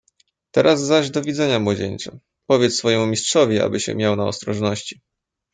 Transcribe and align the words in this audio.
"Teraz 0.51 0.81
zaś 0.83 1.09
do 1.09 1.21
widzenia, 1.21 1.59
młodzieńcze; 1.59 2.19
powiedz 2.47 2.75
swojemu 2.75 3.07
mistrzowi, 3.07 3.59
aby 3.59 3.79
się 3.79 3.95
miał 3.95 4.15
na 4.15 4.27
ostrożności." 4.27 5.01